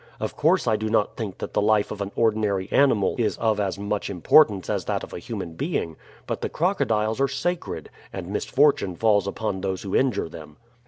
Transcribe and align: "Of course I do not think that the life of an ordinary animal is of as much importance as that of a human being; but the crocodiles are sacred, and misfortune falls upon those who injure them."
"Of 0.19 0.35
course 0.35 0.65
I 0.67 0.77
do 0.77 0.89
not 0.89 1.15
think 1.15 1.37
that 1.37 1.53
the 1.53 1.61
life 1.61 1.91
of 1.91 2.01
an 2.01 2.11
ordinary 2.15 2.67
animal 2.71 3.13
is 3.19 3.37
of 3.37 3.59
as 3.59 3.77
much 3.77 4.09
importance 4.09 4.67
as 4.67 4.85
that 4.85 5.03
of 5.03 5.13
a 5.13 5.19
human 5.19 5.53
being; 5.53 5.95
but 6.25 6.41
the 6.41 6.49
crocodiles 6.49 7.21
are 7.21 7.27
sacred, 7.27 7.91
and 8.11 8.25
misfortune 8.29 8.95
falls 8.95 9.27
upon 9.27 9.61
those 9.61 9.83
who 9.83 9.95
injure 9.95 10.27
them." 10.27 10.57